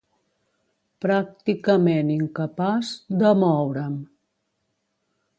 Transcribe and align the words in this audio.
Pràcticament 1.03 2.09
incapaç 2.13 2.89
de 3.19 3.33
moure'm 3.43 3.99